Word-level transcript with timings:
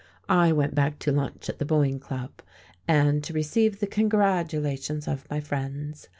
I 0.27 0.51
went 0.51 0.73
back 0.73 0.97
to 0.97 1.11
lunch 1.11 1.47
at 1.47 1.59
the 1.59 1.63
Boyne 1.65 1.99
Club, 1.99 2.41
and 2.87 3.23
to 3.23 3.33
receive 3.33 3.79
the 3.79 3.85
congratulations 3.85 5.07
of 5.07 5.29
my 5.29 5.39
friends. 5.39 6.07